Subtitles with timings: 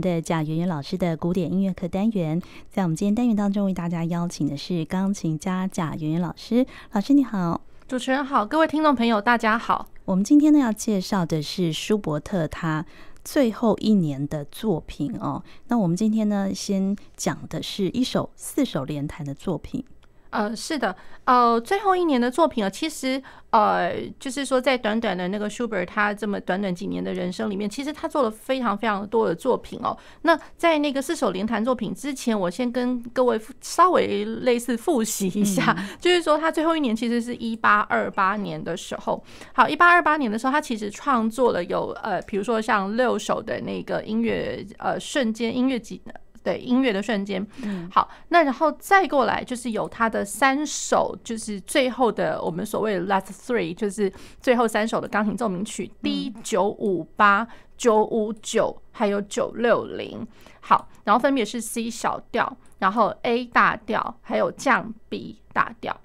[0.00, 6.66] 的贾圆圆老师的古典音乐课单元，在我们今天单元当中，为大家邀请的是钢琴家贾圆圆老师。
[6.92, 9.88] 老师你好，主持人好，各位听众朋友大家好。
[10.04, 12.86] 我们今天呢要介绍的是舒伯特他
[13.24, 15.42] 最后一年的作品哦。
[15.68, 19.84] 那我们今天呢先讲的是一首四手联弹的作品。
[20.30, 29.96] 呃，是的，呃，最后一年的作品啊，其实呃，就是说，在短短的那个舒伯特他这么短短几年的人生里面，其实他做了非常非常多的作品哦。
[30.22, 39.22] 那在那个四首联弹作品之前，我先跟各位稍微类似复习一下，就是说，他最后一年其实是一八二八年的时候。
[39.54, 46.02] 好，一八二八年的时候，他其实创作了有呃，比如说像六首的那个音乐呃瞬间音乐集。
[46.46, 57.44] 对音乐的瞬间，嗯好，那然后再过来就是有他的三首，就是最后的我们所谓的 last three，就是最后三首的钢琴奏鸣曲，D 九五八、
[57.76, 60.24] 九五九，还有九六零。
[60.60, 66.00] 好，然后分别是 C 小调，然后 A 大调，还有降 B 大调，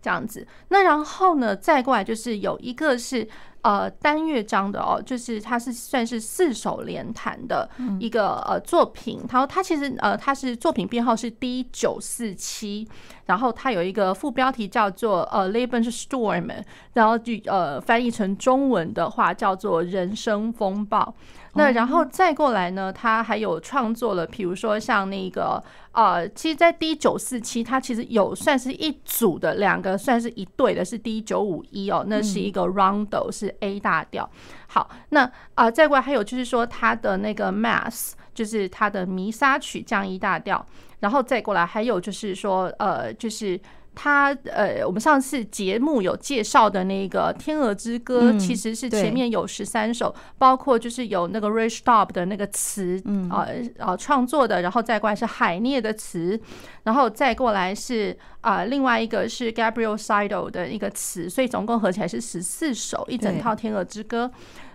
[0.00, 0.46] 这样子。
[0.68, 3.28] 那然后呢，再过来就是有一个是。
[3.68, 7.68] 呃，单乐章的哦，就是它是算是四手联弹的
[8.00, 9.20] 一个呃作品。
[9.30, 12.88] 然后它其实呃，它是作品编号是 D 九四七，
[13.26, 16.50] 然后它有一个副标题叫做呃 Lebenssturm，
[16.94, 21.14] 然后就呃翻译成中文的话叫做人生风暴。
[21.54, 25.60] 那然后再过来呢，他还有创作了，比如说像那个
[25.90, 34.28] 呃，其实，在 D 九四七，它其实有算是一组的两个，算是一对的，是 D 九五一哦，那是一个 Rondo，是 A 大调。
[34.66, 40.64] 好，那啊、再过来还有就是说它的那个 Mass，就是它的弥撒曲降 E 大调，
[41.00, 43.60] 然后再过来还有就是说呃，就是。
[44.00, 53.44] 他呃，我们上次节目有介绍的那个《天鹅之歌》，其实是前面有十三首，包括就是有那个 Ray Staub 的那个词，啊
[53.76, 56.40] 啊创作的，然后再过来是海涅的词，
[56.84, 64.30] 然后再过来是啊另外一个是 Gabriel Seidel 的一个词，所以总共合起来是十四首，一整套《天鹅之歌》。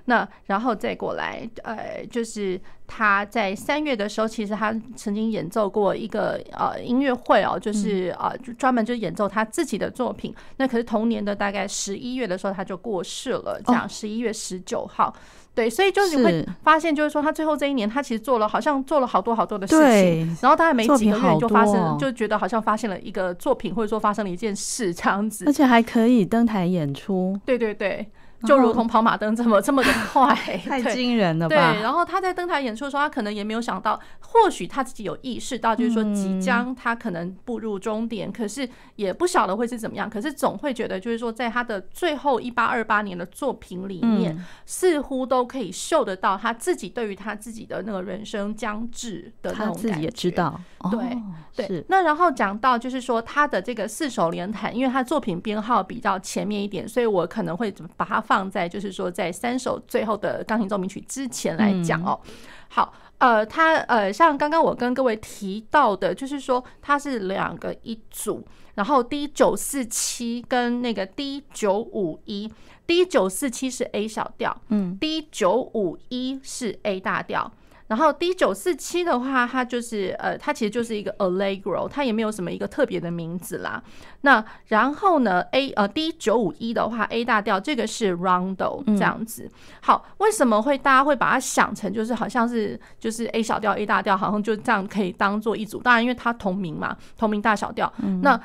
[0.06, 10.36] 那然后再过来，呃，就是他在三月的时候，其实他曾经演奏过一个呃音乐会哦，就是呃就专门就演奏他自己的作品。
[10.58, 15.14] 那可是同年的大概十一月的时候，他就过世了，这样十一月十九号。
[15.56, 27.40] 对，所以就是你会发现，就是说他最后这一年，他其实做了好像做了好多好多的事情，然后大概没几个月就发生，就觉得好像发现了一个作品，或者说发生了一件事这样子，而且还可以登台演出。
[27.46, 28.06] 对对对。
[28.46, 31.74] 就如同跑马灯这么这么的 快，太惊人了吧？
[31.74, 38.68] 对，然后他在登台演出的时候，他可能也没有想到，或许他自己有意识到，就是说即将他可能步入终点，可是
[38.98, 40.10] 也不晓得会是怎么样。
[40.10, 49.74] 可是总会觉得，就是说在他的最后一八二八年的作品里面，似乎都可以嗅得到他自己对于他自己的那个人生将至的那种感觉。
[49.74, 50.60] 他自己也知道，
[50.92, 51.86] 对对。
[51.88, 58.33] 那然后讲到就是说他的这个四手联弹，因为他作品编号比较前面一点，所以我可能会把它放。
[58.34, 62.20] 放在就是说，在三首最后的钢琴奏鸣曲之前来讲哦。
[62.68, 68.44] 好，呃，它呃，像刚刚我跟各位提到的，就是说它是两个一组，
[68.74, 72.52] 然后 D 九四七跟那个 D 九五一
[72.88, 77.52] ，D 九四七是 A 小调，嗯，D 九五一是 A 大调。
[77.94, 83.84] 然后 D 九四七的话，它就是呃，它其实就是一个 Allegro，它也没有什么一个特别的名字啦。
[84.22, 89.48] 那然后呢，A 呃 D 九五一的话，A 大调这个是 Rondo 这样子。
[89.84, 95.80] 好，为什么会大家会把它想成就是好像是就是 A 小调 A 大调，好像就这样可以当做一组？
[95.80, 97.94] 当然，因为它同名嘛，同名大小调。
[98.24, 98.42] 那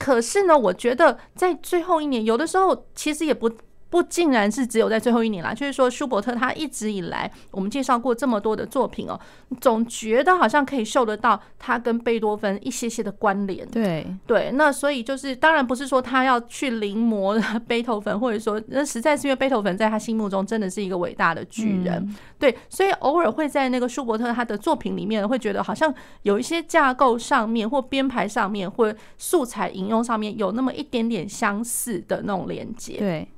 [0.00, 3.48] 可是呢，我觉得在最后一年，有的时候其实也不。
[3.90, 9.18] 不竟然是只有在最后一年啦，就是说舒伯特他一直以来，我们介绍过这么多的作品哦，
[9.60, 13.68] 总觉得好像可以嗅得到他跟贝多芬一些些的关联。
[13.68, 22.16] 对对，那所以就是当然不是说他要去临摹贝多芬，或者说那实在是因为贝多芬在他心目中真的是一个伟大的巨人。
[22.38, 32.96] 对，所以偶尔会在那个舒伯特他的作品里面会觉得好像有一些架构上面或编排上面或素材引用上面有那么一点点相似的那种连接。
[32.96, 33.28] 对。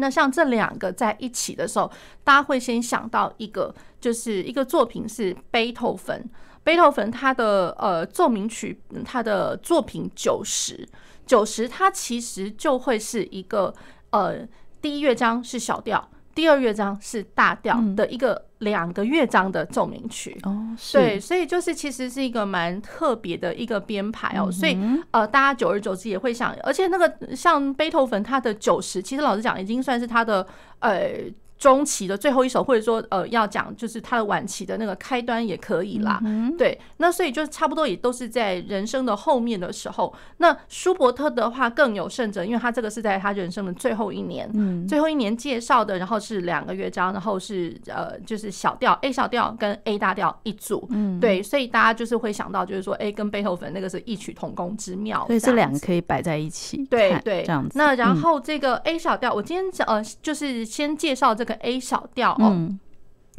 [0.00, 1.90] 那像这两个在一起的时候，
[2.24, 6.24] 大家会先想到一个，就是一个作品是贝多芬，
[6.62, 10.88] 贝多芬他的呃奏鸣曲，他的作品九十
[11.26, 13.74] 九十，它其实就会是一个
[14.10, 14.46] 呃
[14.80, 16.08] 第一乐章是小调。
[16.38, 20.38] 第二乐章是大调的一个两个乐章的奏鸣曲。
[20.44, 24.78] 哦，对，所以就是其实是一个蛮特别的一个编排哦，所以
[25.10, 30.46] 呃，大家久而久之也会想，而且那个像贝多芬他的九十，其实老实讲已经算是他的
[30.78, 31.10] 呃
[31.58, 36.20] 中期的最后一首，或者说呃要讲就是他的晚期的那个开端也可以啦。
[36.24, 40.14] 嗯、对，那所以就差不多也都是在人生的后面的时候。
[40.36, 57.76] 那舒伯特的话更有甚者，因为他这个是在他人生的最后一年，嗯，最后一年介绍的，然后是两个乐章，然后是呃就是小调 A 小调跟 A 大调一组，嗯，对，所以大家就是会想到就是说，哎，跟贝多芬那个是异曲同工之妙，所以这两个可以摆在一起，对对，这样子。
[57.76, 61.47] 那然后这个 A 小调，我今天讲呃就是先介绍这个。
[61.48, 62.78] 个 A 小调哦，嗯、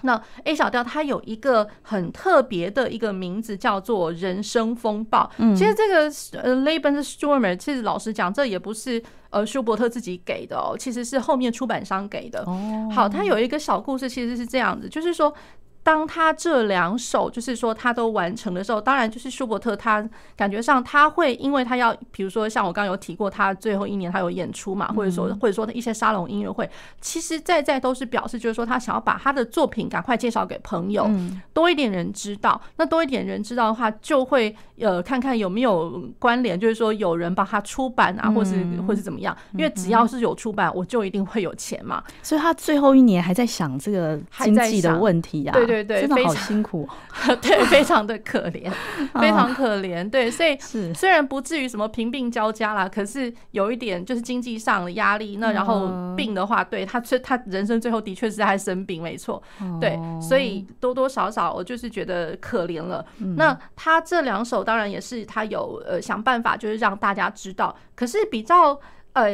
[0.01, 5.25] 那 A 小调它有一个很特别的一个名字，叫做《人生风暴》。
[5.37, 6.03] 嗯，其实这个
[6.41, 12.43] 呃 laban's stormer 其实老实讲，这也不是呃舒伯特自己给的哦，其实是后面出版商给的。
[12.47, 15.33] 哦，好，它有一个小故事，其实是这样子，就是说。
[15.81, 26.69] 当他这两首就是说他都完成的时候，当然就是舒伯特他感觉上他会，因为他要比如说像我刚刚有提过，他最后一年他有演出嘛，或者说或者说一些沙龙音乐会，
[27.01, 31.09] 其实在在都是表示就是说他想要把他的作品赶快介绍给朋友，
[31.53, 32.61] 多一点人知道。
[32.75, 39.35] 那多一点人知道的话，就会呃看看有没有关联，就是说有人帮他出版啊，或是或是怎么样。
[39.53, 42.01] 因为只要是有出版，我就一定会有钱嘛。
[42.21, 45.51] 所以他最后一年还在想这个经济的问题啊。
[45.51, 45.79] 对对。
[45.89, 46.87] 对，真的好辛苦，
[47.41, 48.71] 对，非常的可怜，
[49.19, 50.55] 非常可怜，对，所以
[50.93, 55.37] 虽然不至于什么贫病交加啦，可是有一点就是经济上的压力。
[55.37, 59.41] 那然后病的话，对他最，他人生最后的确是在生病，没错，
[59.81, 63.03] 对，所以多多少少我就是觉得可怜了。
[63.35, 68.79] 那他这两首当然也是他有呃想办法，就是让大家知道，可是比较。
[69.13, 69.25] 呃，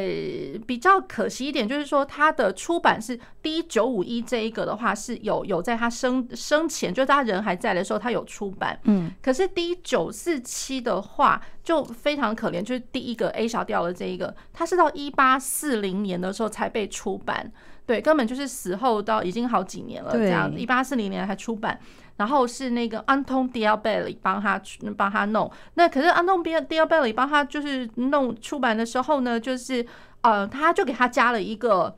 [0.65, 8.79] 比较可惜一点就是说，他的出版是 D 九五一这一个的话是有有在他生生前，就是他人还在的时候，他有出版。
[8.85, 17.51] 嗯，可是 D 九四七的话就非常可怜，就是第一个 A 小调的这一个，他是到一八四零年的时候才被出版。
[17.85, 21.77] 对，根本就是死后到已经好几年了，这样子，一八四零年才出版。
[22.17, 26.75] 然后是那个 Anton d i a b e l l i 帮他去帮他弄，那可是 Anton d i a b
[26.75, 29.85] e l l i 帮他就是弄出版的时候呢，就是
[30.21, 31.95] 呃，他就给他加了一个。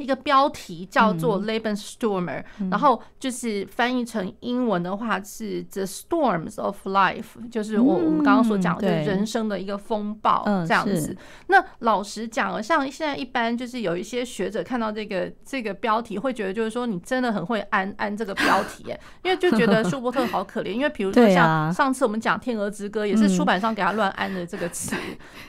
[0.00, 11.16] 一个标题叫做 Lebensstormer 然后就是翻译成英文的话是 The Storms of Life，就是我我们刚刚所讲的，就是人生的一个风暴这样子。
[11.48, 18.84] 那老实讲，像现在一般就是有一些学者看到这个这个标题，会觉得就是说你真的很会安安这个标题，
[19.22, 20.70] 因为就觉得舒伯特好可怜。
[20.70, 24.96] 因为比如说像上次我们讲《天鹅之歌》，也是出版商给他乱安的这个词，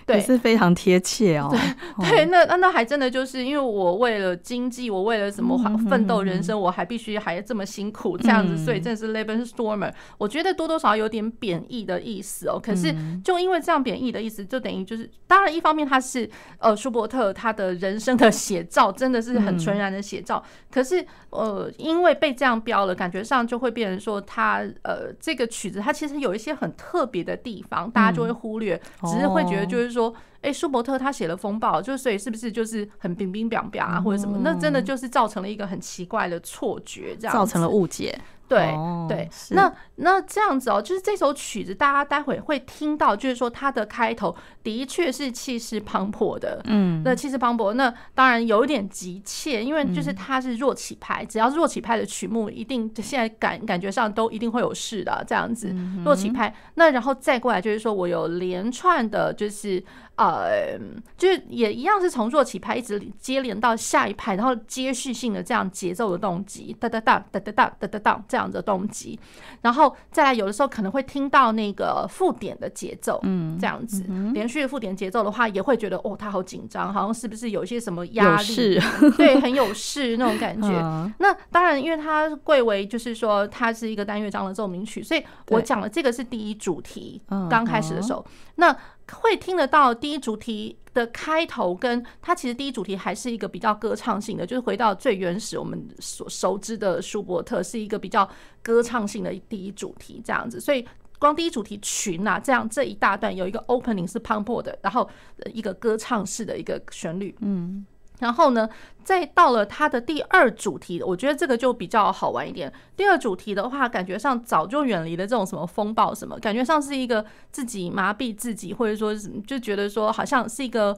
[0.05, 1.55] 对， 是非常贴切哦。
[2.01, 4.37] 对，那那那还真的就是因为我为了。
[4.41, 5.57] 经济，我为了什么
[5.89, 9.91] 奋斗人生，我还必须还这么辛苦这样子，所以真的是 Lebensstürme。
[10.17, 12.59] 我觉得多多少少有点贬义的意思哦。
[12.61, 12.93] 可是
[13.23, 20.43] 就因为这样贬义的意思，就等于就是，当然一方面他是呃舒伯特他的人生的写照，真的是很纯然的写照。
[20.69, 30.13] 可是呃，因为被这样标了，感觉上就会变成说他呃这个曲子它其实有一些很特别的地方，大家就会忽略，只是会觉得就是说。
[30.41, 34.39] 哎，舒伯特他写了风暴，就所以是不是就是很冰冰凉凉啊，或者什么？
[34.43, 38.19] 那真的就是造成了一个很奇怪的错觉，这样造成了误解。
[38.51, 38.75] 对
[39.07, 56.53] 对，那那这样子哦，就是这首曲子，大家待会会听到，就是说它的开头的确是气势磅礴的，嗯，那气势磅礴，那当然有一点急切，因为就是它是弱起拍，只要是弱起拍的曲目，一定现在感感觉上都一定会有事的这样子，弱起拍。
[56.75, 59.83] 那然后再过来就是说我有连串的，就是。
[60.17, 60.77] 呃，
[61.17, 69.19] 就是也一样是从弱起拍一直接连到下一拍，然后接续性的这样节奏的动机，哒哒哒哒哒哒哒哒哒这样的动机，
[69.61, 74.05] 然后再来有的时候可能会听到那个附点的节奏，嗯，这样子。
[74.33, 78.79] 连续的附点节奏的话，也会觉得哦，他好紧张，好像是不是有些什么压力？
[79.17, 80.69] 对，很有事那种感觉。
[81.19, 88.75] 那当然，因为它贵为就是说它是一个单乐章的奏鸣曲，所以我讲的这个是第一主题，刚开始的时候，那。
[89.13, 98.29] 会听得到第一主题的开头，跟它其实第一主题还是一个比较歌唱性的，就是回到最原始我们所熟知的舒伯特是一个比较
[98.61, 100.85] 歌唱性的第一主题这样子，所以
[101.19, 105.09] 光第一主题群啊，这样这一大段有一个 opening 是 p u m p 的，然后
[105.53, 107.85] 一个歌唱式的一个旋律，嗯。
[108.21, 108.69] 然后呢，
[109.03, 112.71] 再到了他的第二主题，我觉得这个就比较好玩一点。
[112.95, 119.13] 第二主题的话，感觉上早就远离了这种什么风暴什么，感觉上是一个自己麻痹自己，或者说
[119.45, 120.95] 就觉得说好像是一个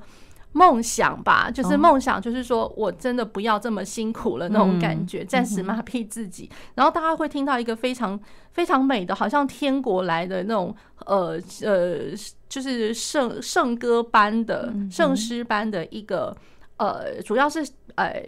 [0.52, 6.50] 梦想吧，就是梦想，就是说我真的不要这么辛苦了那种感觉，暂时麻痹自己。
[6.76, 8.20] 然后大家会听到一个非常
[8.52, 10.76] 非常美的，好像天国来的那种
[11.06, 12.12] 呃呃，
[12.50, 16.36] 就是圣圣歌般的圣诗般的一个。
[16.78, 18.26] 呃，主要是哎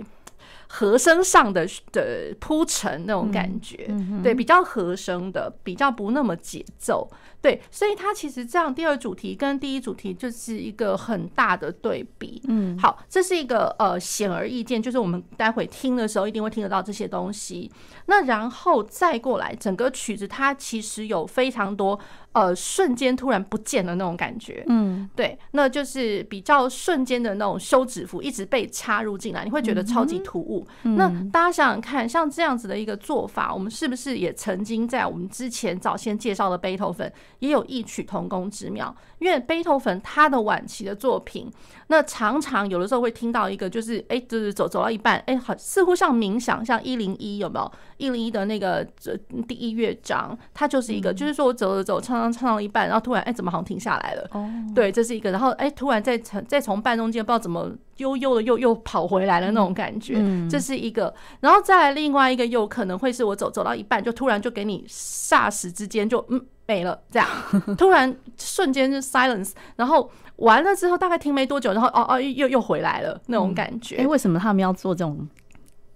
[0.68, 7.10] 和声上的的铺陈那种感觉，嗯、对，比较和声的，比较不那么节奏，
[7.42, 12.42] 对，所以它其实这样第二主题跟第一主题就是一个很大的对比。
[12.48, 17.72] 嗯，好，这是一个呃显而易见，就是我们待会听的时候一定会听得到这些东西。
[18.08, 22.00] 那然后再过来，整个曲子它其实有非常多。
[22.36, 30.55] 呃，瞬间突然不见的那种感觉，嗯，对，那就是比较瞬间的那种休止符一直被插入进来，你会觉得超级突兀。
[30.84, 38.96] 嗯、那大家想想看，像这样子的一个做法，我们是不是也曾经在我们之前早先介绍的背头粉也有异曲同工之妙？
[39.20, 41.50] 因为贝多芬他的晚期的作品，
[41.88, 47.72] 那常常有的时候会听到一个，就是哎，就是走走到一半，哎，好，似乎像冥想，像一零一有没有？
[47.98, 49.16] 一零一的那个这
[49.48, 54.28] 第一乐章，它就是一个，就是说我走着走，唱唱唱到一半，然后突然哎，怎么好像停下来了？
[54.32, 60.16] 哦，对，这是一个，然后哎，突然再从再从半中间不知道怎么悠悠的又又跑回来了那种感觉，
[60.50, 66.46] 这是一个，然后再来另外一个，有可能会是我走走到一半，就突然就给你霎时之间就嗯。
[66.68, 67.28] 没了，这样
[67.78, 73.98] 突然瞬间就 silence，然后完了之后大概停没多久，然后哦哦又又回来了那种感觉。
[73.98, 75.28] 哎、嗯，为什么他们要做这种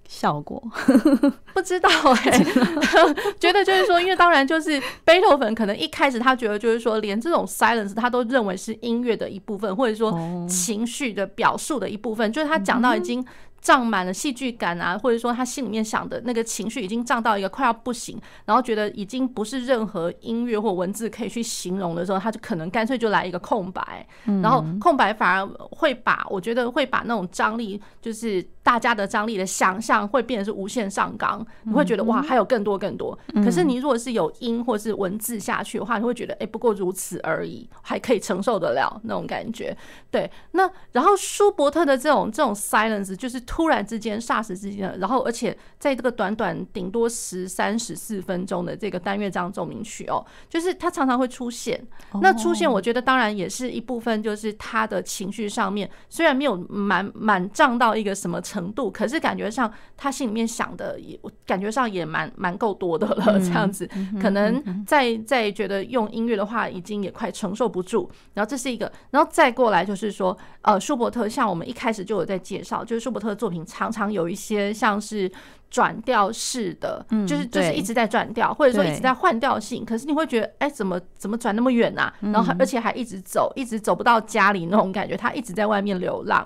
[0.07, 0.61] 效果？
[1.53, 2.43] 不知道哎、欸，
[3.39, 10.11] 觉得就是说，因为当然就是贝多芬可能一开始他觉得就是说，连这种 silence 他都认为是音乐的一部分，或者说
[10.47, 13.25] 情绪的表述的一部分，就是他讲到已经。
[13.61, 24.07] 胀满了戏剧感啊，或者说他心里面想的那个情绪已经胀到一个快要不行，然后觉得已经不是任何音乐或文字可以去形容的时候，他就可能干脆就来一个空白，
[24.41, 33.17] 然后空白反而会把我觉得会把那种张力，就是大家的张力的想象会变得是无限上纲，你会觉得哇还有更多更多。
[33.43, 39.75] 可是你如果是有音或是文字下去的话，你会觉得哎不过如此而已，还可以承受得了那种感觉。
[40.11, 43.39] 对，那然后舒伯特的这种这种 silence 就是。
[43.45, 51.81] 突然之间，霎时之间，然后而且在这个短短顶多十三十四分钟的这个单乐章奏鸣曲哦，就是它常常会出现。
[52.21, 63.39] 那出现，我觉得当然也是一部分，就是他的情绪上面虽然没有满满胀到一个什么程度，可是感觉上他心里面想的也感觉上也蛮蛮够多的了。
[63.39, 63.89] 这样子，
[64.21, 68.07] 可能再再觉得用音乐的话，已经也快承受不住。
[68.35, 73.39] 然后这是一个，然后再过来就是说，呃，舒伯特像我们一开始就有在介绍，就是舒伯特的。
[73.39, 75.31] 作品常常有一些像是
[75.69, 79.85] 转调式的，就是就是一直在转调，或者说一直在换调性。
[79.85, 82.13] 可是你会觉得，哎，怎么怎么转那么远啊？
[82.19, 86.45] 然后而且还一直走，一直走不到家里那种感觉，他一直在外面流浪。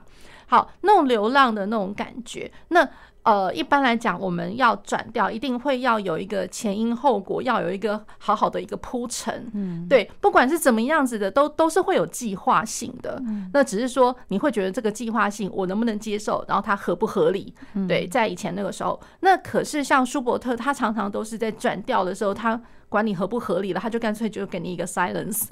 [0.54, 2.88] 好，那种流浪的那种感觉，那。
[3.24, 9.50] 呃，一般来讲，我们要转调，一定会要有一个前因后果，要有一个好好的一个铺陈。
[9.54, 13.18] 嗯，对，不管是怎么样子的，都都是会有计划性的。
[13.26, 17.56] 嗯，那只是说你会觉得这个计划性我能不能接受，然后它合不合理？
[17.88, 22.60] 对，在以前那个时候，那可是像舒伯特，他常常都是在转调的时候，他。
[22.94, 25.48] 管你合不合理了，他就干脆就给你一个 silence，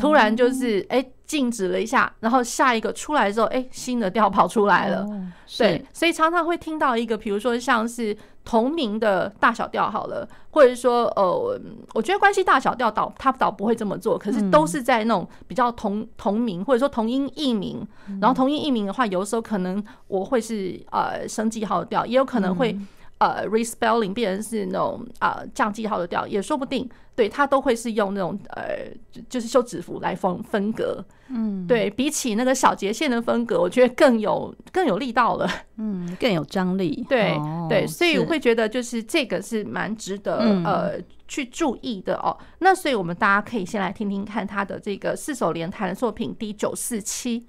[0.00, 5.06] 突然就是哎静止了一下，然后下一个出来之后，哎新的调跑出来了，
[5.56, 11.60] 对，所以常常会听到一个，比如说像是同名的大小调好了，或者说呃，
[11.94, 17.86] 我觉得关系大小调倒他倒不会这么做，可是都是在那种比较同同名或者说同音异名，
[18.20, 22.76] 然后同音异名的话，有时候可能我会是呃升记号调，也有可能会。
[23.20, 28.90] 呃，respelling 变成是那种呃降记号的调也说不定，对，它都会是用那种呃
[29.28, 35.46] 就是休止符来分分隔，嗯，对，比起那个小节线的分隔，我觉得更有更有力道了，
[35.76, 40.98] 嗯，更有张力，对、哦、对，所以我会觉得就是这个是蛮值得呃
[41.28, 42.34] 去注意的哦。
[42.60, 47.46] 那所以我们大家可以先来听听看他的这个四手联弹的作品第九四七。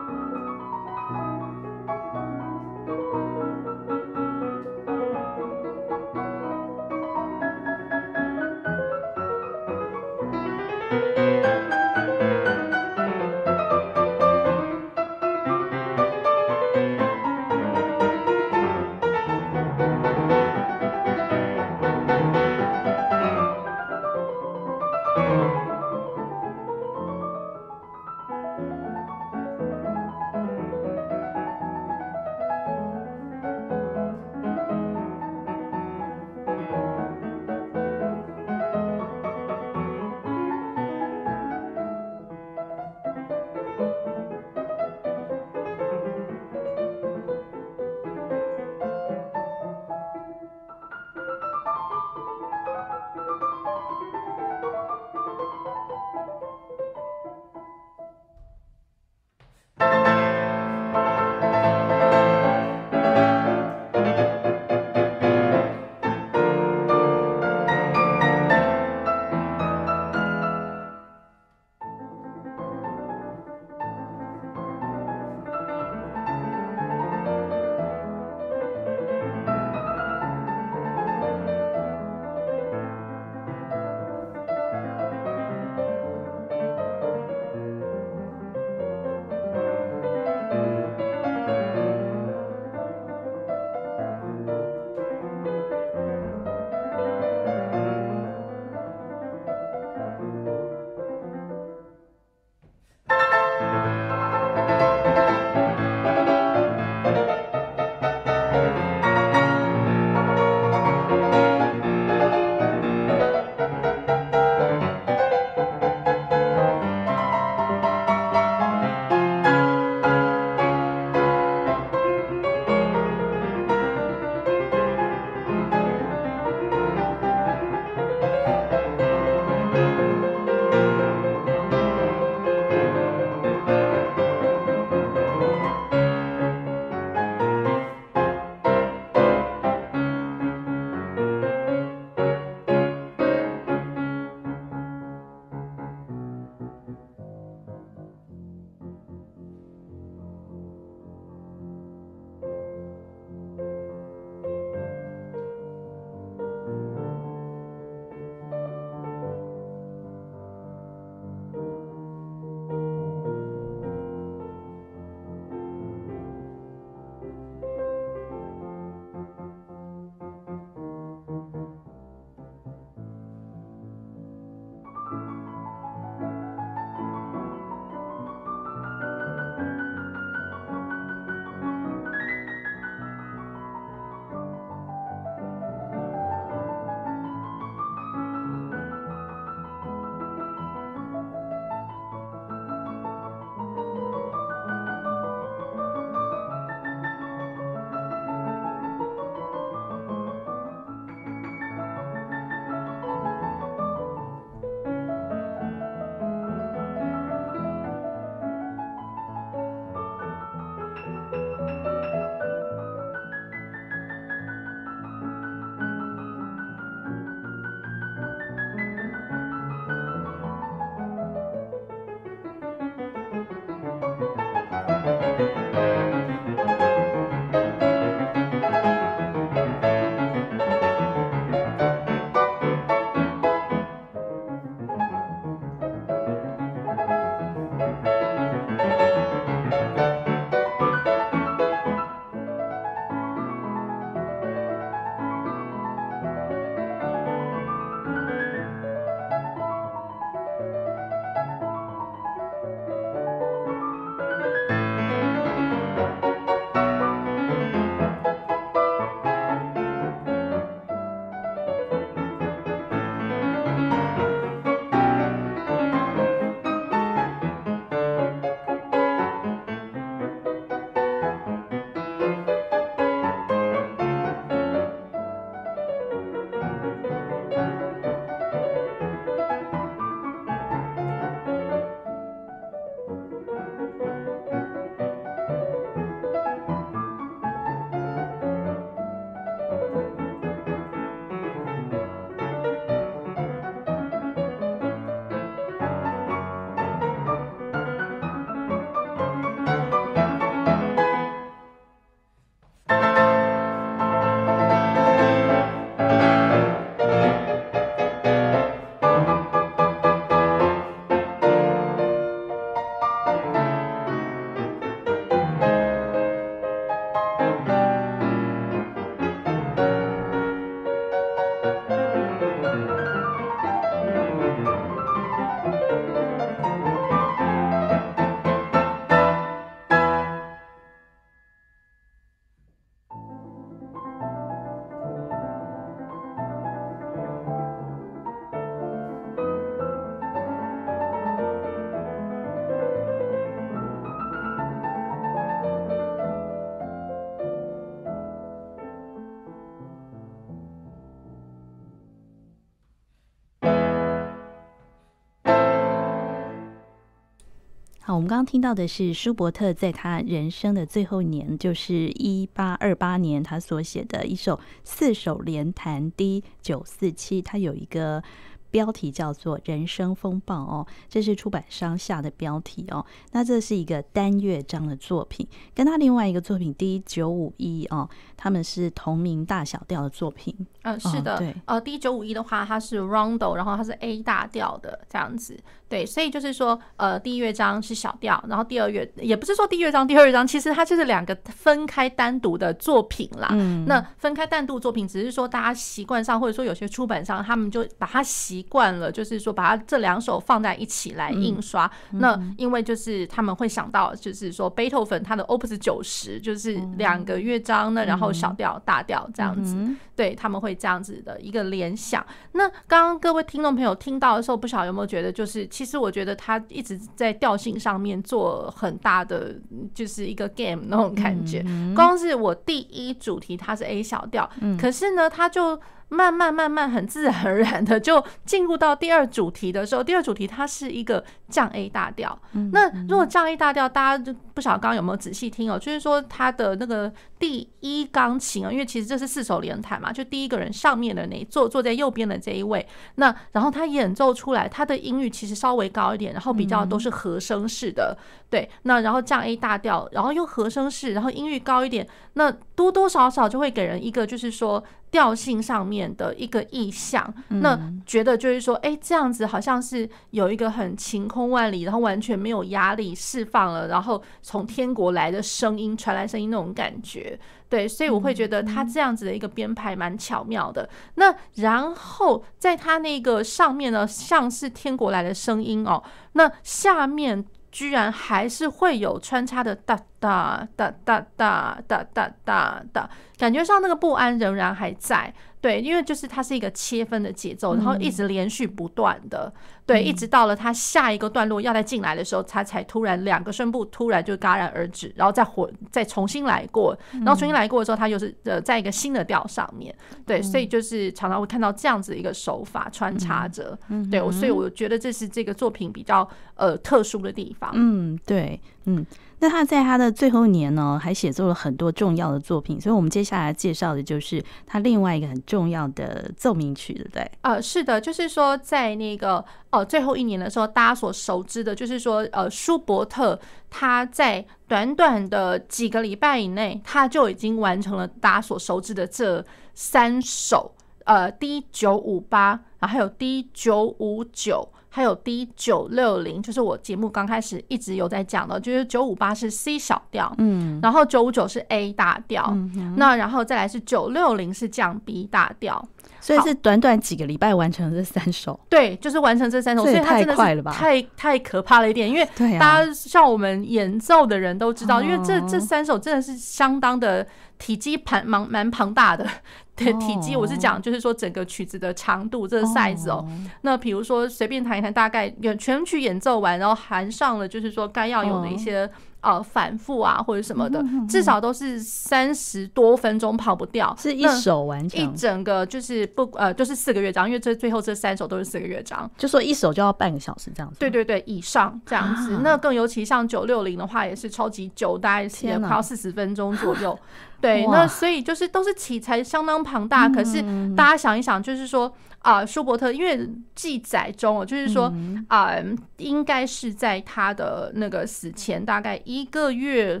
[358.14, 368.22] 好，我们刚刚听到的是舒伯特在他人生的最后一年，就是一八二八年，他所写的一首四手联弹 D 九四七，他有一个。
[368.70, 373.06] 标题叫做《人生风暴》哦，这是出版商下的标题哦。
[373.30, 380.52] 那这是一个单乐章的作品，跟他另外一个作品 D 九五一哦，他们是同名大小调的作品。
[380.82, 385.56] 嗯，是的，哦、对，呃，D 九五一的话，它是 Rondo，然后它是 A 大调的这样子。
[385.94, 393.46] 对，所以就是说，呃，第一乐章是小调，然后第二乐也不是说第一乐章、第二乐章，其实它就是两个分开单独的作品啦。
[393.52, 401.88] 嗯，那分开单独作品，只是说大家习惯上，或者说有些出版商他们就把它习惯了，就是说把它这两首放在一起来印刷。
[402.10, 412.26] 嗯、那因为就是他们会想到，就是说贝多芬他的 Opus 九十就是两个乐章呢，然后小调、大调这样子，嗯、对他们会这样子的一个联想。
[412.50, 419.54] 那刚刚各位听众朋友听到的时候，不晓得有没有觉得，就是其实我觉得他一直在调性上面做很大的，
[419.92, 421.64] 就是一个 game 那种感觉。
[421.94, 424.48] 光是我第一主题它是 A 小调，
[424.80, 425.80] 可是呢，他就。
[426.10, 432.36] 慢慢慢慢，很自然而然的就进入到第二主题的时候，第二主题它是一个降 A 大调。
[432.72, 435.78] 那如果降 A 大调，大家就不晓得刚刚有没有仔细听哦？
[435.78, 448.18] 就是说它的那个第一钢琴啊，因为其实这是四手联弹嘛，就第一个人上面的那坐坐在右边的这一位，那然后他演奏出来，他的音域其实稍微高一点，然后比较都是和声式的，
[448.50, 448.68] 对。
[448.82, 454.82] 那然后降 A 大调，然后又和声式，然后音域高一点，那多多少少就会给人一个就是说。
[455.14, 470.88] 调性上面的一个意象，那觉得就是说，哎，这样子好像是有一个很晴空万里，然后完全没有压力释放了，然后从天国来的声音传来声音那种感觉，对，所以我会觉得他这样子的一个编排蛮巧妙的。
[471.14, 476.02] 那然后在他那个上面呢，像是天国来的声音哦，
[476.32, 477.44] 那下面。
[477.74, 485.34] 居然还是会有穿插的哒哒哒哒哒哒哒哒哒，感觉上那个不安仍然还在。
[485.64, 489.50] 对，因为就是它是一个切分的节奏，然后一直连续不断的，
[489.86, 499.94] 对，一直到了它下一个段落要再进来的时候，它才突然两个声部突然就戛然而止，然后再回再重新来过，然后重新来过的时候，它又是呃在一个新的调上面，
[500.26, 503.78] 对，所以就是常常会看到这样子一个手法穿插着，
[504.10, 509.06] 对，所以我觉得这是这个作品比较呃特殊的地方，嗯，对，嗯。
[509.40, 517.30] 那他在他的最后一年呢，还写作了很多重要的作品，所以我们接下来介绍的就是他另外一个很重要的奏鸣曲，对不对？
[517.42, 529.44] 呃，是的，就是说在那个呃最后一年的时候，大家所熟知的，就是说呃舒伯特他在短短的几个礼拜以内，他就已经完成了大家所熟知的这
[529.74, 534.70] 三首呃 D 九五八，然后还有 D 九五九。
[534.94, 545.84] 还有 D 九六零，就是我节目刚开始一直有在讲的，就是九五八是 C 小调，嗯，然后九五九是 A 大调，嗯，那然后再来是九六零是降 B 大调，
[546.24, 552.26] 所以是短短几个礼拜完成了这三首，对，就是完成这三首，所以太快了吧，太太可怕了一点，因为
[552.58, 557.26] 大家像我们演奏的人都知道，因为这这三首真的是相当的
[557.58, 559.28] 体积庞蛮蛮庞大的。
[559.76, 563.26] 对体积，我是讲，就是说整个曲子的长度这个 size 哦。
[563.62, 568.88] 那比如说随便弹一弹，大概全曲演奏完，然后含上了就是说该要有的一些。
[569.24, 580.78] 呃，反复啊，或者什么的，至少都是三十多分钟跑不掉，是一首完成，一整个就是不呃，就是四个乐章，因为这最后这三首都是四个乐章，就说一首就要半个小时这样子。
[580.78, 582.38] 对对对，以上这样子。
[582.42, 586.98] 那更尤其像九六零的话，也是超级久，大概也快要四十分钟左右。
[587.44, 590.42] 对，那所以就是都是题材相当庞大，可是
[590.74, 591.94] 大家想一想，就是说。
[592.24, 594.90] 啊、呃，舒伯特，因为记载中哦，就是说
[595.28, 595.62] 啊、呃，
[595.98, 600.00] 应该是在他的那个死前大概一个月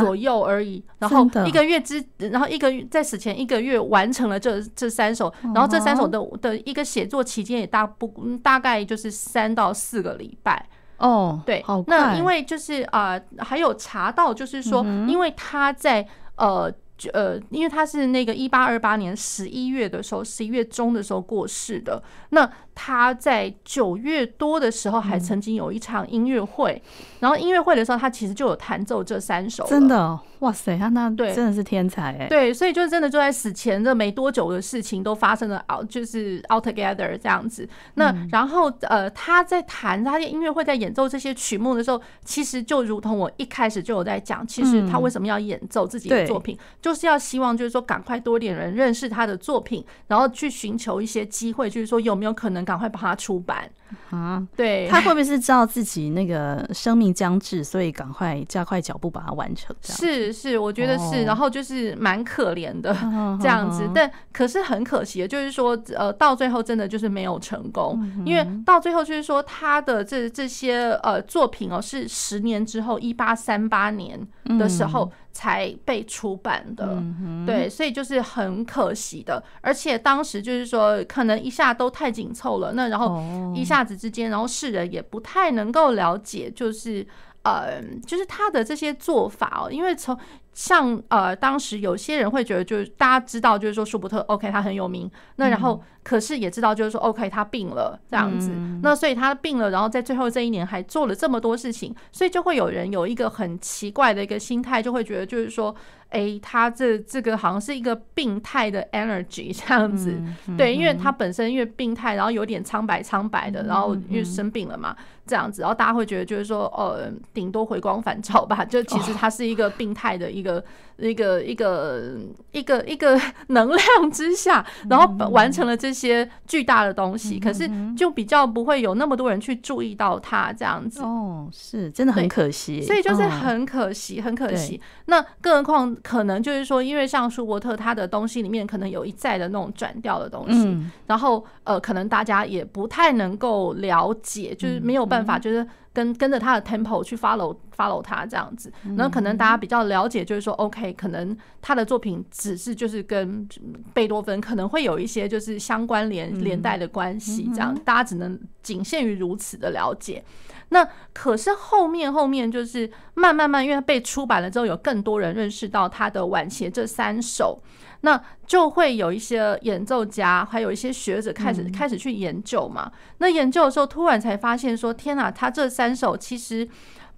[0.00, 8.06] 左右而已，然后一个月之，然后一个月在死前一个月完成了这这三首，然后这三首的的一个写作期间也大不
[8.40, 10.64] 大概就是三到四个礼拜。
[10.98, 16.72] 哦，对，那因为就是啊、呃，还有查到就是说，因为他在呃。
[16.96, 22.02] 就呃，因为他是那个一八二八年十一月的时候，十一月中的时候过世的。
[22.30, 26.82] 那他在九月多的时候还曾经有一场音乐会，
[27.20, 29.64] 然后音乐会的时候他其实就有弹奏这三首。
[29.66, 32.26] 真的，哇塞，他那对真的是天才哎。
[32.26, 37.68] 对，所以就真的就在死前这没多久的事情都发生了，out 就是 all together 这样子。
[37.94, 52.63] 那然后呃，他在弹他的音乐会在演奏这些曲目的时候，其实就如同我一开始就有在讲，其实他为什么要演奏自己的作品，就是要希望就是说赶快多点人认识他的作品，然后去寻求一些机会，就是说有没有可能。
[52.64, 53.68] 赶快把它出版。
[54.10, 59.74] 啊，对，他会不会是知道自己那个生命将至，所以赶快加快脚步把它完成？
[59.82, 62.92] 是是，我觉得是，哦、然后就是蛮可怜的
[63.40, 74.18] 这样子，哦、但可是很可惜的，就是说，呃，到最后真的就是没有成功，嗯、因为到最后就是说他的这这些呃作品哦，是十年之后，一八三八年
[74.58, 83.20] 的时候才被出版的，嗯、对，所以就是很可惜的，而且当时就是说，可能一下都太紧凑了，那然后
[83.54, 87.06] 一下子之间，然后世人也不太能够了解，就是
[87.42, 90.16] 呃，就是他的这些做法哦，因为从。
[90.56, 95.10] 像呃，当时有些人会觉得，就是大家知道，就是说舒伯特，OK，他很有名。
[95.34, 98.50] 那然后，可是也知道，就是说，OK，他病了这样子。
[98.82, 105.74] 那所以他病了，然后在最后这一年还做了这么多事情，所以就会有人有一个很奇怪的一个心态，就会觉得，就是说，
[106.10, 110.20] 哎，他这这个好像是一个病态的 energy 这样子。
[110.58, 114.94] 对，因为他本身因为病态，然后有点苍白苍白的，然后因为生病了嘛，
[115.26, 118.62] 这样子，然后大家会觉得，就是说，呃，顶多回光返照吧。
[118.62, 120.62] 就其实他是一个病态的一个。
[120.96, 122.12] 一个一个
[122.52, 131.00] 一个一个能量之下，然后完成了这些巨大的东西，可是就比较不会有那么多人去注意到它这样子。
[131.02, 134.80] 哦，是真的很可惜，所以就是很可惜，很可惜。
[135.06, 140.76] 那更何况可能就是说，因为像舒伯特他的东西里面可能有一再的那种转调的东西，
[141.06, 145.64] 然后呃，可能大家也不太能够了解，就是没有办法，就是。
[145.94, 153.48] 跟跟着他的 tempo 去 follow follow 他这样子，那可能大家比较了解，就是说 OK，可能他的作品只是就是跟
[153.94, 160.22] 贝多芬可能会有一些就是相关联连带的关系，这样大家只能仅限于如此的了解。
[160.70, 167.62] 那可是后面后面就是慢慢慢，因为被出版了之后，有更多人认识到他的晚协这三首。
[168.04, 172.92] 那就会有一些演奏家，还有一些学者开始开始去研究嘛。
[173.18, 176.68] 那研究的时候，突然才发现说：“天哪，他这三首其实。”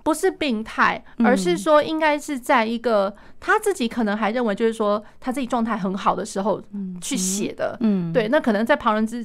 [0.07, 3.13] 不是病态，而是说应该是在一个
[3.47, 6.61] 他自己可能还认为就是说他自己状态很好的时候
[7.01, 9.25] 去写的，嗯，对，那可能在旁人之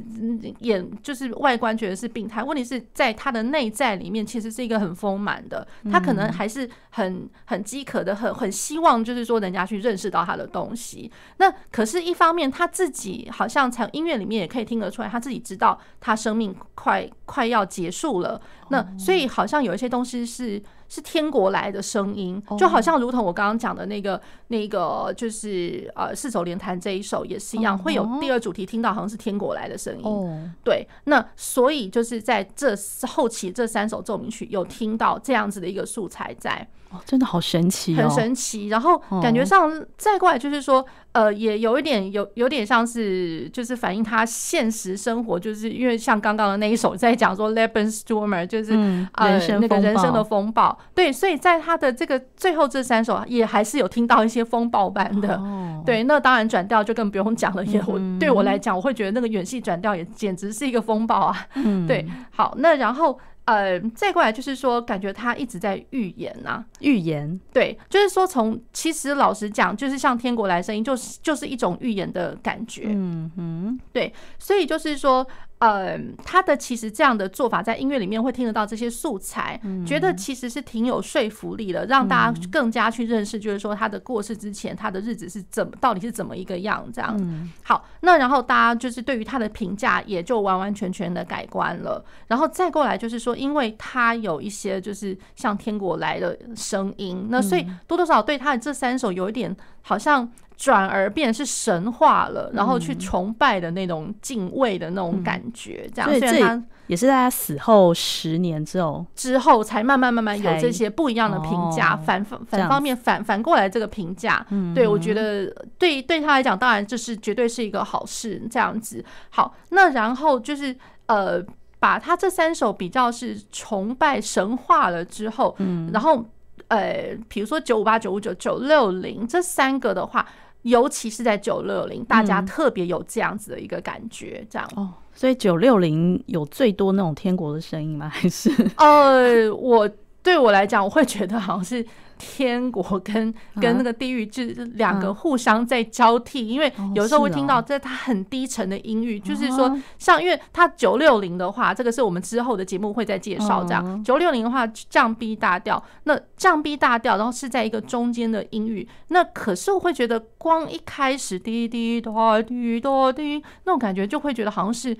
[0.59, 11.11] 眼就是外观觉得是病态，问题是在他的内在里面其实是一个很丰满的，他可能还是很很饥渴的，很很希望就是说人家去认识到他的东西。
[11.37, 18.39] 那可是，一方面他自己好像从音乐里面也可以听得出来，他自己知道他生命快快要结束了。
[18.69, 30.53] 那所以好像有一些东西是是天国来的声音，就好像如同我刚刚讲的那个那个就是呃四手联弹这一首也是一样，会有第二主题听到好像是天国来的声音。
[30.65, 32.75] 对，那所以就是在这
[33.07, 36.67] 后期这三首奏鸣曲有听到这样子的一个素材在。
[36.91, 38.67] 哦，真的好神奇，很神奇。
[38.67, 48.73] 然后感觉上再过来就是说，呃，也有一点有有点像是就是反映他现实生活，就是因为像刚刚的那一首在讲说 Lebenssturm 就是
[49.13, 55.41] 呃那个人生的风暴，对，所以在他的这个最后这三首也还是有听到一些风暴般的，
[55.85, 56.03] 对。
[56.03, 61.47] 那当然转调就更不用讲了，也我对我来讲，我会觉得那个远戏转调也简直是一个风暴啊，
[61.87, 62.05] 对。
[62.31, 63.17] 好，那然后。
[63.45, 75.27] 呃，再过来就是说，感觉他一直在预言呐、啊，预言，对，就是说从其实老实讲，就是像天国来声音，就是就是一种预言的感觉，嗯哼，对，所以就是说。
[75.61, 75.95] 呃，
[76.25, 87.15] 他的其实这样的做法，在音乐里面会听得到这些素材，嗯、觉得其实是挺有说服力的，让大家更加去认识，就是说他的过世之前，他的日子是怎么，到底是怎么一个样这样。
[87.21, 92.03] 嗯、好，那然后大家就是对于他的评价也就完完全全的改观了。
[92.27, 100.27] 然后再过来就是说，因为他有一些就是像天国来的声音，那所以多多少少对他的这三首有一点好像。
[100.61, 106.07] 转而变是神化了，然后去崇拜的那种敬畏的那种感觉，这样。
[106.07, 114.45] 所以这也是在他死后十年之后，之后才慢慢慢慢有这些不一样的评价，反反反方面反反过来这个评价。
[114.75, 118.39] 对，我觉得对对他来讲，当然这是绝对是一个好事。
[118.51, 120.75] 这样子，好，那然后就是
[121.07, 121.43] 呃，
[121.79, 126.23] 把他这三首比较是崇拜神化了之后，嗯，然后
[126.67, 130.23] 呃，比如说九五八、九五九、九六零这三个的话。
[130.63, 134.89] 尤其是在九六零，大家特别有这样子的一个感觉，这样哦。
[135.13, 138.07] 所以九六零有最多那种天国的声音吗？
[138.09, 138.49] 还是？
[138.77, 139.89] 呃，我
[140.23, 141.85] 对我来讲，我会觉得好像是。
[142.23, 153.63] 天国跟跟那个地狱，就是两个互相在交替，因为有时候会听到这它很低沉的音域，就是说像因为它九六零的话，这个是我们之后的节目会再介绍。
[153.63, 164.95] 这样九六零的话降 B 大调，那降 B 大调，然后是在一个中间的音域，那可是我会觉得光一开始滴滴答滴答滴那种感觉，就会觉得好像是。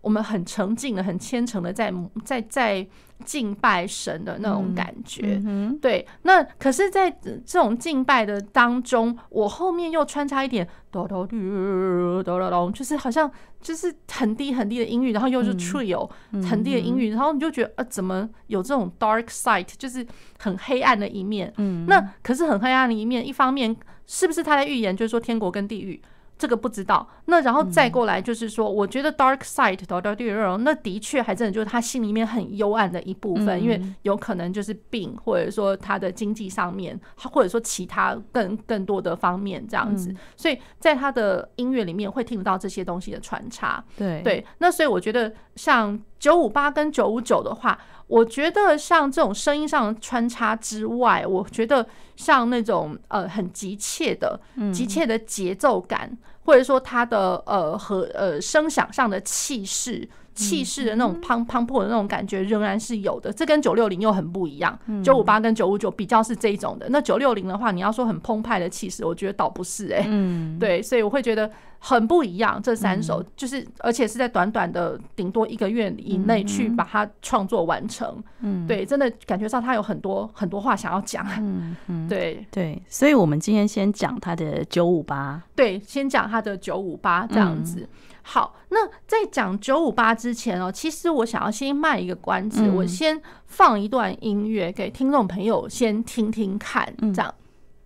[0.00, 1.90] 我们很沉静的、很虔诚的在
[2.22, 2.86] 在在
[3.24, 5.40] 敬拜神的那种感觉。
[5.44, 6.06] 嗯、对。
[6.22, 16.08] 那可是，在这种敬拜的当中，我后面又穿插一点哆哆嘟哆哆咚，就是好像就是很低很低的音域，然后又是 trio
[16.48, 20.06] 很低的音域，然后你就觉得呃，怎么有这种 dark side，就是
[20.38, 21.52] 很黑暗的一面。
[21.56, 21.86] 嗯。
[21.86, 23.74] 那可是很黑暗的一面，一方面
[24.06, 26.00] 是不是他在预言，就是说天国跟地狱？
[26.44, 30.30] 这个不知道，那然后再过来就是说，我觉得 dark side 的的地
[30.60, 43.82] 那的确还真的就是他心里面很幽暗的一部分，因为有可能就是病，或者说他的经济上面，或者说其他更更多的方面这样子，所以在他的音乐里面会听得到这些东西的穿插。
[43.96, 44.20] 对。
[44.22, 51.86] 对，那所以我觉得像九五八跟九五九的话，我觉得像这种声音上的穿插之外，我觉得
[52.16, 54.38] 像那种呃很急切的、
[54.72, 60.08] 急切的节奏感，或者说他的呃和呃声响上的气势。
[60.34, 64.76] 气势的那种磅磅礴的那种感觉仍然是有的，这跟九六零又很不一样。
[65.02, 70.06] 九五八跟九五九比较是这一种的，那九六零的话，你要说很澎湃的气势，我觉得倒不是哎、欸。
[70.08, 72.60] 嗯，对，所以我会觉得很不一样。
[72.60, 78.20] 这三首就是，而且是在短短的顶多一个月以内去把它创作完成。
[78.40, 81.24] 嗯，对，真的感觉上他有很多很多话想要讲。
[81.38, 85.40] 嗯嗯， 对对，所以我们今天先讲他的九五八。
[85.54, 87.88] 对，先讲他的九五八这样子。
[88.26, 97.34] 好，那在讲九五八之前哦，其实我想要先卖一个关子，我先放一段音乐给听众朋友先听听看，这样，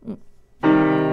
[0.07, 1.08] 嗯。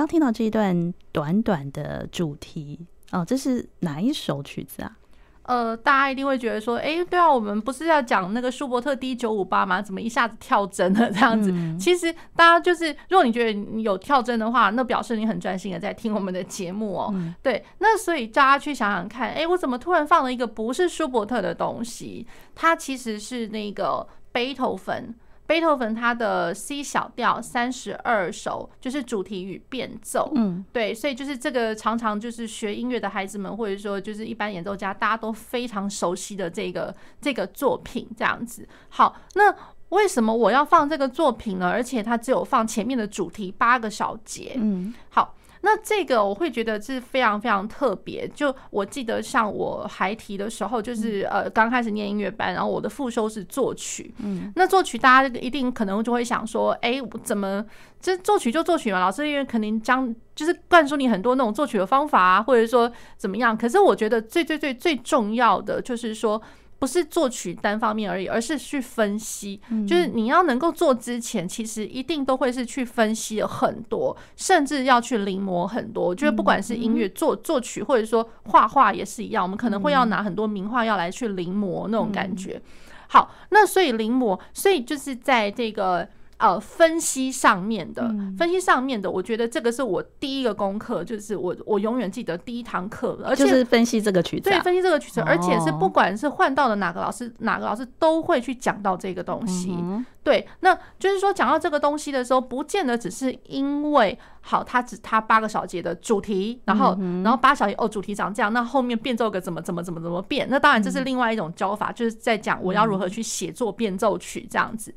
[0.00, 4.96] 刚听到这一段短短的主题哦，这是哪一首曲子啊？
[5.42, 9.82] 呃，大家一定会觉得说，哎，对啊，我们不是要讲那个舒伯特 D 九五八吗？
[9.82, 11.50] 怎么一下子跳针了这样子？
[11.52, 17.10] 嗯、其实大家就是，如果你觉得你有跳针的话，那表示你很专心的在听我们的节目哦。
[17.12, 22.26] 嗯、对，那所以大家去想想看，哎，我怎么突然放了一个不是舒伯特的东西？
[22.54, 25.14] 它其实是那个贝多芬。
[25.50, 38.64] 贝多芬他的 C 小调三十二首就是主题与变奏，嗯，对，所以就是这个常常就是学音乐的孩子们，或者说就是一般演奏家，大家都非常熟悉的这个这个作品这样子。
[38.90, 39.52] 好，那
[39.88, 41.68] 为什么我要放这个作品呢？
[41.68, 45.34] 而且它只有放前面的主题八个小节，嗯，好。
[45.62, 48.26] 那这个我会觉得是非常非常特别。
[48.28, 54.14] 就我记得，像我孩提的时候，就是呃刚开始念音乐班，然后我的副修是作曲。
[54.18, 57.64] 嗯，那作曲大家一定可能就会想说，哎，怎么
[58.00, 59.00] 这作曲就作曲嘛？
[59.00, 63.56] 老师因为肯定将就是灌输你很多那种作曲的方法啊，或者说怎么样？
[63.56, 66.40] 可是我觉得最最最最重要的就是说。
[66.80, 69.60] 不是作曲单方面而已，而是去分析。
[69.86, 76.12] 就是你要能够做之前，其实一定都会是去分析了很多，甚至要去临摹很多。
[76.12, 82.60] 就是不管是音乐作作曲，或者说画画也是一样，我们可能会要拿很多名画要来去临摹那种感觉。
[83.08, 86.08] 好，那所以临摹，所以就是在这个。
[86.40, 88.02] 呃，分析上面的，
[88.38, 99.76] 分析上面的，我觉得这个是我第一个功课，就是我我永远记得第一堂课，而且就是分析这个曲子，对，分析这个曲子，而且是不管是换到了哪个老师，哪个老师都会去讲到这个东西。
[100.22, 114.94] 对，那就是说讲到这个东西的时候，不见得只是因为好，它只它八个小节的主题，然后然后八小节哦，主题长这样，那后面变奏个怎么怎么怎么怎么变，那当然这是另外一种教法，就是在讲我要如何去写作变奏曲这样子。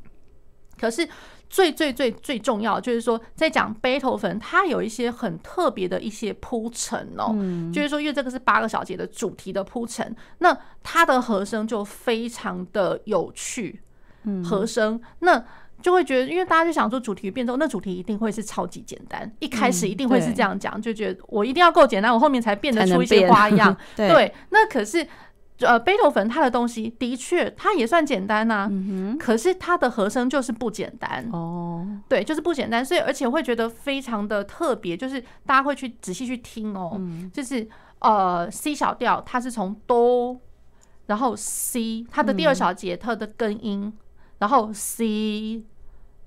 [0.83, 1.07] 可是
[1.49, 7.33] 最最最最重要就是说，在讲贝多芬，它有一些很特别的一些铺陈哦，
[7.71, 13.79] 就是说，因为这个是八个小节的主题的铺陈，那它的和声就非常的有趣，
[14.43, 14.99] 和声。
[15.19, 15.41] 那
[15.81, 25.07] 就会觉得，因为大家就想说主题变奏，那主题一定会是超级简单，一开始一定会是这样讲，就觉得我一定要够简单，我后面才变得出一些花样， 对，那可是。
[25.65, 36.99] 呃，贝多芬他的东西的确，他也算简单呐，嗯，可是他的和声就是不简单哦，对，就是不简单，所以而且会觉得非常的特别，就是大家会去仔细去听哦，
[37.33, 37.67] 就是
[37.99, 40.39] 呃 C 小调，它是从哆，
[41.07, 43.91] 然后 C，它的第二小节它的根音，
[44.39, 45.63] 然后 C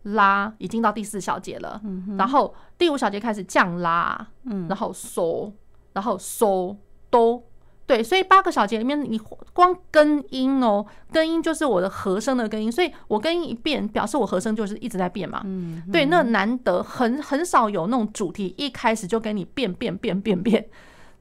[0.03, 1.81] 拉已经到第四小节了，
[2.19, 4.29] 然后第五小节开始降拉，
[4.69, 5.53] 然后嗦，
[5.93, 6.77] 然后嗦
[7.11, 7.43] 哆。
[7.87, 9.17] 对，所以八个小节里面，你
[9.53, 15.41] 光根音哦，根音就是我的和声的根音，所以我根音一变，表示我和声就是一直在变嘛。
[15.45, 20.69] 嗯，对，那难得很很少有那种主题一开始就给你变变变变变。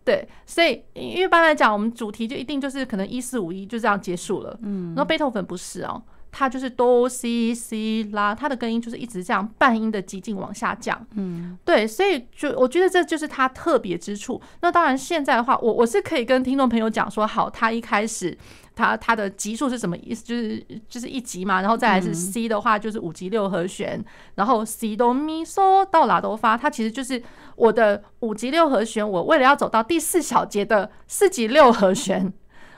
[0.03, 4.57] 对，所以一般来讲，我们主题就一定就是可能一四五一就这样结束了。
[4.63, 6.01] 嗯，然后贝多芬不是哦。
[6.38, 11.08] 它就是哆西西拉，它的根音就是一直这样半音的急进往下降。
[11.14, 14.42] 嗯，对，所以就我觉得这就是它特别之处。
[14.60, 18.38] 那当然现在的话，我我是可以跟听众朋友讲说，好，它一开始
[18.76, 20.26] 它它的级数是什么意思？
[20.26, 24.04] 就是就是一级嘛，然后再来是 C 的话就是五级六和弦，
[24.36, 27.24] 然后 C 哆咪嗦到拉哆发，它其实就是
[27.56, 29.10] 我的五级六和弦。
[29.10, 32.34] 我为了要走到第四小节的四级六和弦，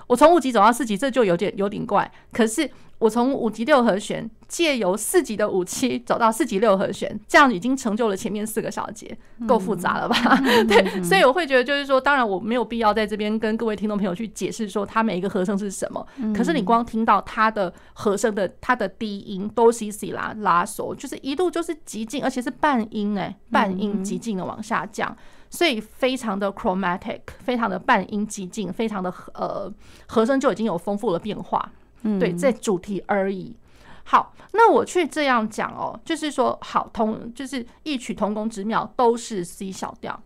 [0.05, 2.11] 我从五级走到四级，这就有点有点怪。
[2.31, 9.15] 可是我从五级六和弦借由四级的五七走到四级六和弦，这样已经成就了前面四个小节，
[9.47, 10.15] 够复杂了吧？
[10.43, 16.03] 嗯、 对，所以我会觉得就是说，当然我没有必要在这边跟各位听众朋友去解释说它每一个和声是什么。
[16.35, 25.15] 可是你光听到它的和声的它的低音哆西西啦拉嗦，就是一路就是极进，而且是半音哎，半音极进的往下降，
[25.51, 29.71] 所以非常的 chromatic，非常的半音极进，非常的呃
[30.07, 31.71] 和声就已经有丰富的变化。
[32.19, 33.55] 对，这主题而已。
[34.03, 40.23] 好，那我去这样讲哦，就是说，好同就是异曲同工之妙，都是 C 小调，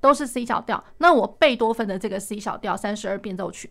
[0.00, 0.84] 都是 C 小调。
[0.98, 3.68] 那我贝多芬的这个 C 小调三十二变奏曲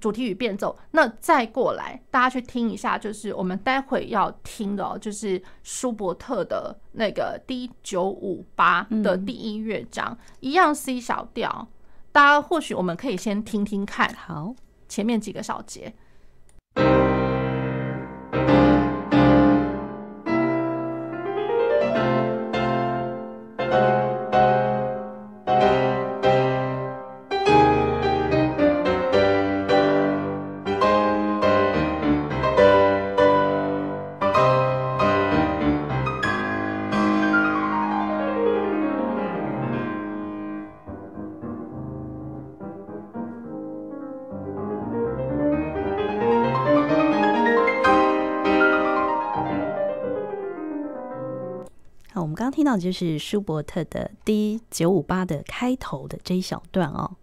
[0.00, 11.68] 主题与变奏，那再过来，大家去听一下，就是我们待会要听的，哦就是舒伯特的那个 D 九五八的第一乐章，一样 C 小调。
[12.12, 14.54] 大家或许我们可以先听听看，好，
[14.88, 15.92] 前面几个小节。
[16.74, 17.21] Thank you.
[52.72, 57.16] 到就是舒伯特的 D 九五八的开头的这一小段哦，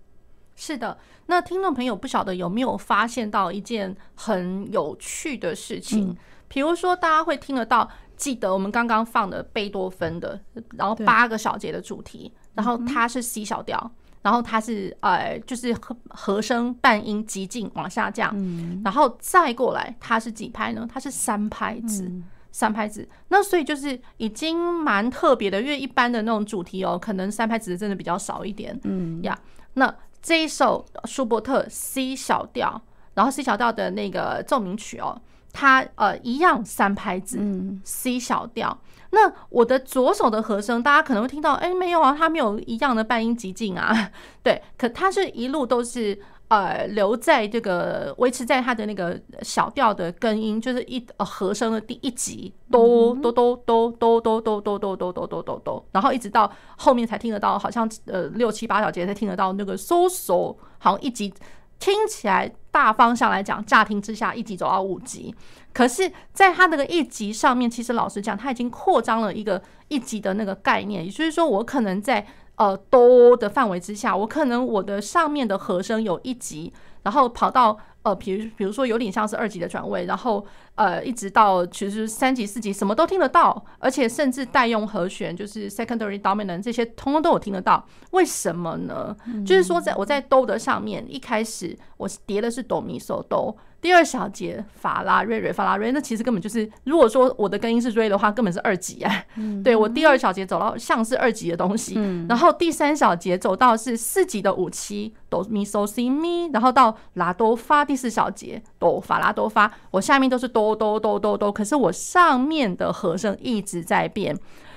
[0.56, 0.98] 是的。
[1.26, 6.16] 那听众朋友不晓得有没有发现到一件很有趣的事情？
[6.48, 10.40] 比如说，大家会听得到，记得我们刚刚放的贝多芬的，
[10.76, 13.92] 然后八个小节的主题，然后它是 C 小调，
[14.22, 18.36] 然后它是呃，就是和和声半音极进往下降，
[18.84, 20.88] 然后再过来，它是几拍呢？
[20.92, 22.12] 它是三拍子。
[22.52, 28.78] 三拍子，那所以就是已经蛮特别的，因为一般的那种主题哦，可能三拍子真的比较少一点。
[28.84, 29.38] 嗯呀，
[29.76, 32.82] 那这一首舒伯特 C 小调，
[33.14, 35.22] 然后 C 小调的那个奏鸣曲哦，
[35.54, 37.40] 它呃一样三拍子
[37.84, 38.78] ，C 小调。
[39.12, 44.12] 那我的左手的和声，大家可能会听到，哎，没有啊，它没有一样的半音级进啊，
[44.44, 46.20] 对，可它是一路都是。
[46.50, 61.32] 呃，留在这个维持在它的那个小调的根音，就是一呃和声的第一级，哆哆哆哆哆哆哆哆哆哆哆哆哆，然后一直到后面才听得到，好像呃六七八小节才听得到那个嗦嗦，好像一级
[61.78, 65.36] 听起来大方向来讲，乍听之下一级走到五级，
[65.72, 72.26] 可是在它那个一级上面，其实老实讲，它已经扩张了一个一级的那个概念，也就是说，我可能在。
[72.60, 80.46] 呃，哆的范围之下，我可能我的上面的和声有一级，然后跑到呃，比如比如说有点像是二级的转位，然后
[80.80, 87.86] 呃，一直到其实三级、四级什么都听得到，而且甚至代用和弦，就是 secondary dominant 这些通通都有听得到。
[88.12, 89.14] 为什么呢？
[89.28, 93.58] 嗯、就是说，在我在哆的上面，一开始我叠的是哆咪嗦哆。
[93.82, 99.24] 第二小节法拉瑞瑞法拉瑞，那其实根本就是，如果说我的根音是瑞的话，根本是二级啊。
[99.38, 114.36] 嗯、对我第二小节走到像是二级的东西，嗯、然后第三小节走到是四级的五七哆咪嗦西咪，然后到拉哆发第四小节哆法拉哆发，我下面都是哆哆哆哆哆，可是我上面的和声一直在变，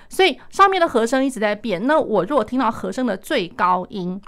[0.09, 1.86] 所以上面的和声一直在变。
[1.86, 4.20] 那我如果听到和声的最高音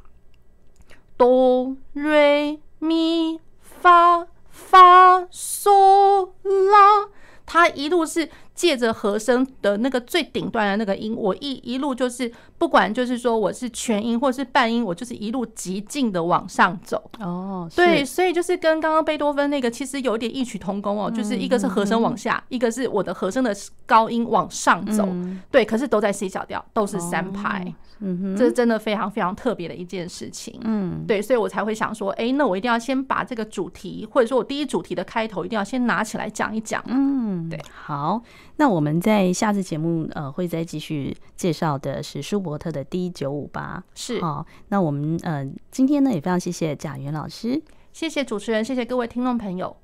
[1.17, 4.29] 哆瑞咪发。
[4.57, 7.09] 发嗦啦，
[7.45, 17.11] 它一路是借着和声的那个最顶端的那个音，我一一路就是不管就是说我是全音或是半音，我就是一路极尽的往上走。
[17.19, 23.55] 哦，对，所以就是跟刚刚贝多芬那个其实有点异曲同工哦，就是一个是和声往下，一个是我的和声的
[23.87, 25.09] 高音往上走。
[25.51, 27.75] 对，可是都在 C 小调，都是三拍。
[28.01, 30.61] 嗯哼，这是真的非常非常特别的一件事情。
[30.65, 36.83] 嗯，对，所以我才会想说，哎，那我一定要先把这个主题，或者说我第一主题的开头，一定要先拿起来讲一讲。
[36.87, 38.21] 嗯，对，好，
[38.57, 43.83] 那我们在下次节目呃会再继续介绍的是舒伯特的 D 九五八。
[43.95, 47.61] 是，哦，那我们呃今天呢也非常谢谢贾云老师，
[47.93, 49.77] 谢谢主持人，谢谢各位听众朋友。